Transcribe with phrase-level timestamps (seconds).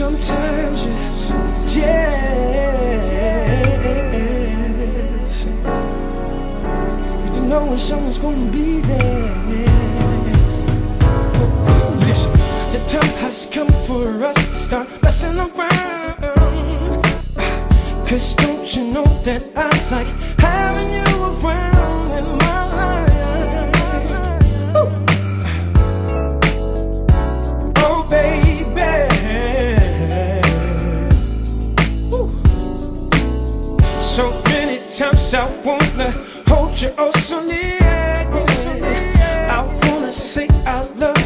[0.00, 0.80] Sometimes
[1.76, 2.96] yes,
[4.96, 5.44] yes.
[5.44, 9.34] You don't know when someone's gonna be there.
[12.08, 12.32] Listen,
[12.72, 17.04] the time has come for us to start messing around.
[18.08, 20.39] Cause don't you know that I like
[35.64, 36.10] wanna
[36.48, 37.78] hold you oh so near.
[39.50, 41.19] I wanna say I love.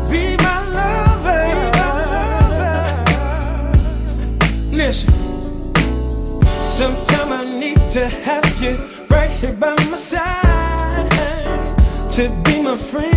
[0.09, 1.43] Be my lover.
[4.71, 5.11] Listen,
[6.77, 8.75] Sometimes I need to have you
[9.09, 11.11] right here by my side
[12.13, 13.10] to be my friend.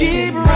[0.00, 0.49] keep